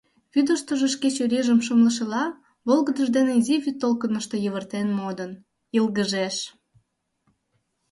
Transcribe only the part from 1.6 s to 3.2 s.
шымлышыла, волгыдыж